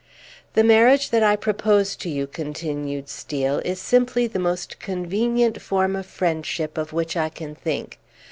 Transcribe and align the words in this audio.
"The 0.55 0.63
marriage 0.63 1.11
that 1.11 1.21
I 1.21 1.35
propose 1.35 1.95
to 1.97 2.09
you," 2.09 2.25
continued 2.25 3.07
Steel, 3.07 3.59
"is 3.63 3.79
simply 3.79 4.25
the 4.25 4.39
most 4.39 4.79
convenient 4.79 5.61
form 5.61 5.95
of 5.95 6.07
friendship 6.07 6.75
of 6.75 6.91
which 6.91 7.15
I 7.15 7.29
can 7.29 7.53
think. 7.53 7.99